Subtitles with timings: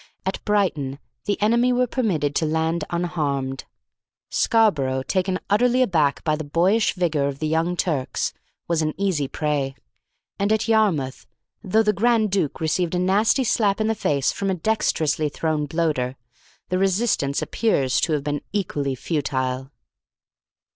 [0.25, 3.65] At Brighton the enemy were permitted to land unharmed.
[4.31, 8.33] Scarborough, taken utterly aback by the boyish vigour of the Young Turks,
[8.67, 9.75] was an easy prey;
[10.39, 11.27] and at Yarmouth,
[11.63, 15.67] though the Grand Duke received a nasty slap in the face from a dexterously thrown
[15.67, 16.15] bloater,
[16.69, 19.69] the resistance appears to have been equally futile.